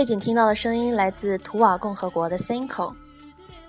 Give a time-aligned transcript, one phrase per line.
[0.00, 2.94] 背景听到的声音来自图瓦共和国的 Cinco，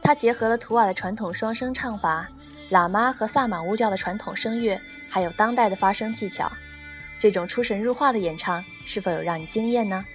[0.02, 2.26] 它结合了图瓦的传统双声唱法、
[2.70, 6.50] 喇嘛和萨满巫教的传统声乐，还有当代的发声技巧。
[7.20, 10.06] 这种出神入化的演唱，是否有让你惊艳呢？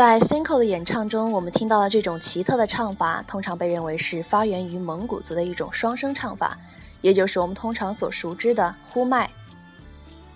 [0.00, 6.56] 在 Cinco 的演唱中，我们听到了这种奇特的唱法，通常被认为是发源于蒙古族的一种双声唱法，
[7.02, 9.30] 也就是我们通常所熟知的呼麦。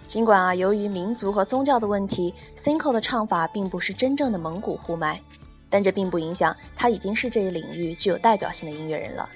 [0.06, 5.18] 尽管啊，由于民族和宗教的问题，Cinco 的唱法并不是真正的蒙古呼麦，
[5.70, 9.30] 但这并不影响他已经是这一领域具有代表性的音乐人了。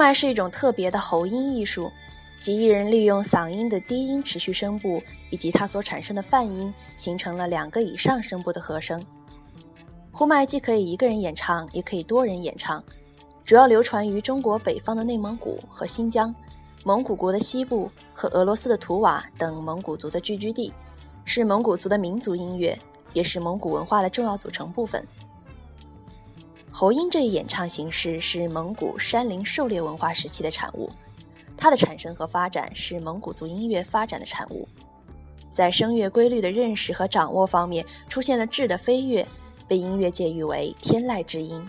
[0.00, 1.92] 麦是一种特别的喉音艺术，
[2.40, 8.98] 即艺人利用嗓音的低音持续声部以及它所产生的泛音，形成了两个以上声部的和声。
[10.10, 12.82] 呼麦既可以一个人演唱，也可以多人演唱，
[13.44, 16.34] 主要流传于中国北方的内蒙古和新疆、
[16.82, 20.72] 蒙古国的西部和俄罗斯的图瓦等蒙古族的聚居地，
[21.26, 22.74] 是蒙古族的民族音乐，
[23.12, 25.06] 也是蒙古文化的重要组成部分。
[26.72, 30.90] 喉音这一演唱形式是蒙古山林狩猎文化时期的产物，
[31.56, 34.66] 它的产生和发展是蒙古族音乐发展的产物，
[35.52, 39.26] 在声乐规律的认识和掌握方面出现了质的飞跃，
[39.68, 41.68] 被音乐界誉为天籁之音。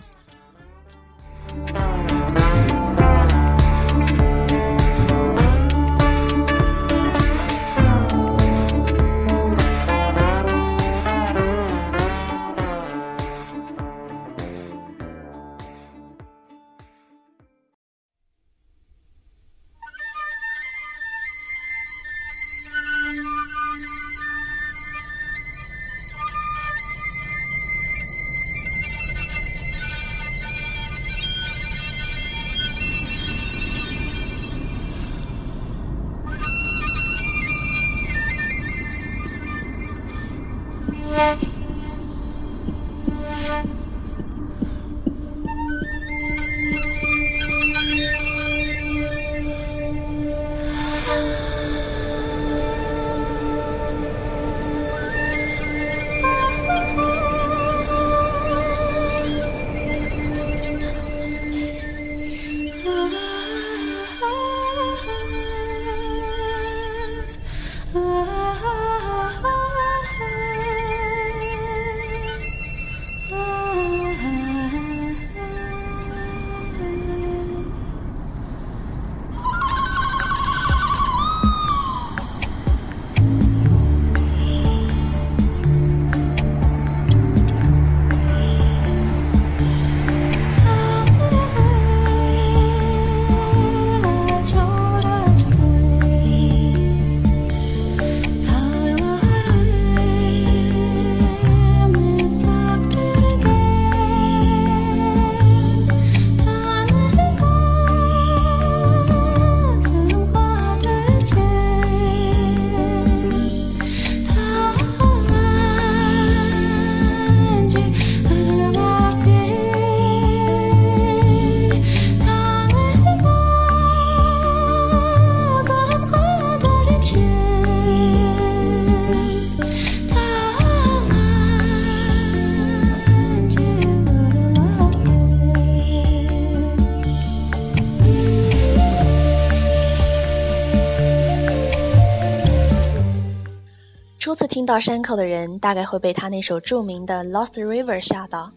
[144.22, 148.52] 初次听到山口的人，大概会被他那首著名的《Lost River》吓到。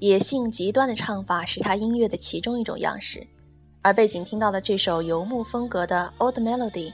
[0.00, 3.26] 野性极端的唱法是他音乐的其中一种样式，
[3.80, 6.90] 而背景听到的这首游牧风格的《Old Melody》，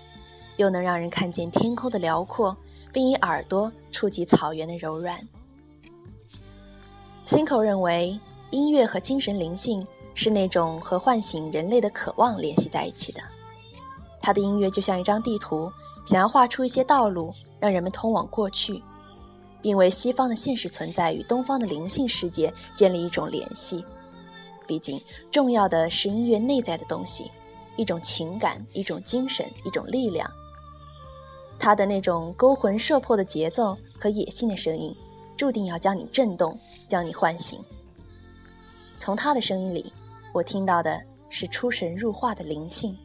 [0.59, 2.57] 又能让人看见天空的辽阔，
[2.93, 5.19] 并以耳朵触及草原的柔软。
[7.25, 8.17] 新口认为，
[8.51, 13.21] 音乐和精神灵性是那种和唤醒人类的渴望联系在一起的。
[14.21, 15.69] 他的音乐就像一张地图，
[16.05, 18.83] 想要画出一些道路，让人们通往过去。
[19.63, 23.85] 并为西方的现实存在与东方的灵性世界建立一种联系。
[24.67, 25.01] 毕竟，
[25.31, 27.31] 重要的是音乐内在的东西，
[27.77, 30.29] 一种情感，一种精神，一种力量。
[31.61, 34.93] 他的那种勾魂摄魄的节奏和野性的声音，
[35.37, 36.59] 注定要将你震动，
[36.89, 37.61] 将你唤醒。
[38.99, 39.93] 从他的声音里，
[40.33, 41.01] 我听到的
[41.31, 42.97] 是出神入化的灵性。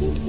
[0.00, 0.28] Oh,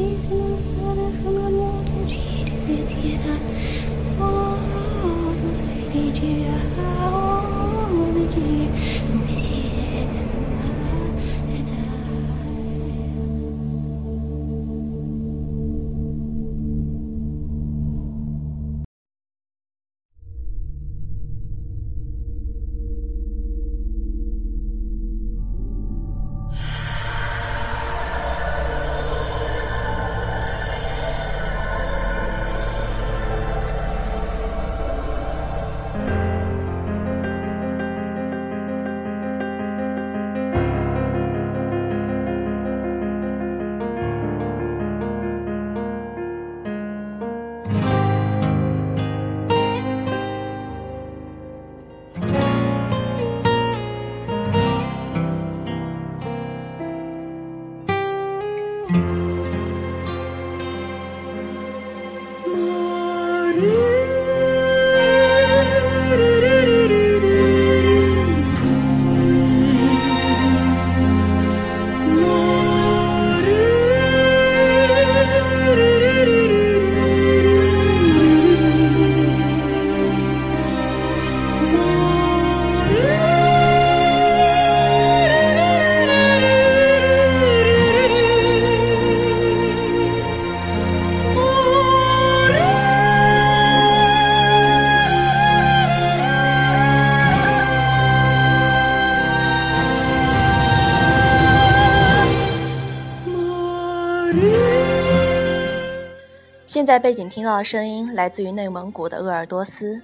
[106.80, 110.02] 现在背景听到的声音来自于内蒙古的鄂尔多斯。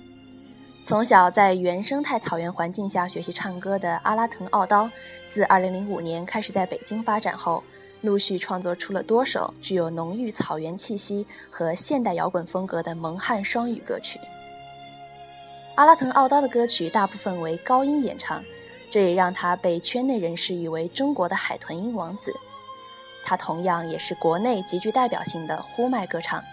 [0.83, 4.91] 从小在原生态草原环境下学习唱歌的阿拉腾奥刀，
[5.29, 7.63] 自2005年开始在北京发展后，
[8.01, 14.19] 陆续创作出了多首具有浓郁草原气息和现代摇滚风格的蒙汉双语歌曲。
[15.75, 18.43] 阿拉腾奥刀的歌曲大部分为高音演唱，
[18.89, 22.33] 这也让他被圈内人士誉为中国的海豚音王子。
[23.23, 26.43] 他同样也是国内极具代表性的呼麦歌唱。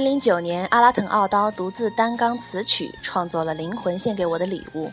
[0.00, 4.86] 零零九年，阿拉腾奥刀独自担纲词曲创作了《灵魂献给我的礼物》，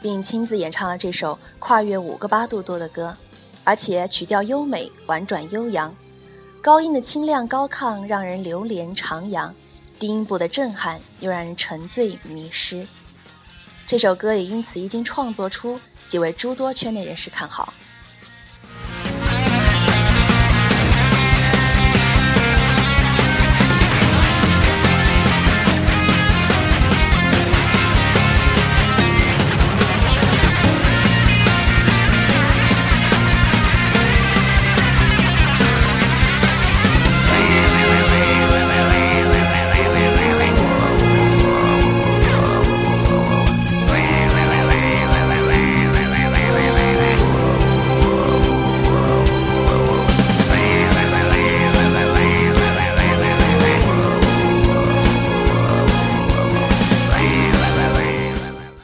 [0.00, 3.14] 并亲自演唱了这首跨越五个八度多的歌，
[3.64, 5.94] 而且曲调优美、婉转悠扬，
[6.62, 9.50] 高音的清亮高亢让人流连徜徉。
[9.98, 12.86] 低音部的震撼又让人沉醉迷失。
[13.86, 17.74] 这首歌也因此一经创作出，即为诸多圈内人士看好。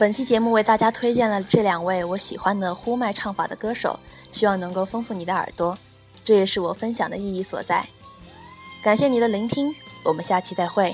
[0.03, 3.97] 本期节目为大家推荐了这两位我喜欢的呼麦唱法的歌手，
[4.33, 5.79] 希望能够丰富你的耳朵，
[6.25, 7.87] 这也是我分享的意义所在。
[8.83, 9.73] 感谢你的聆听，
[10.05, 10.93] 我们下期再会。